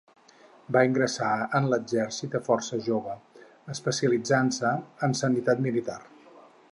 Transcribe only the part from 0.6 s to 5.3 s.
Va ingressar en l'Exèrcit a força jove, especialitzant-se en